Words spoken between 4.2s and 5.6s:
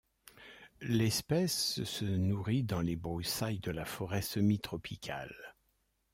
semi-tropicale.